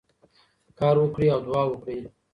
[0.79, 1.99] کار وکړئ او دعا وکړئ.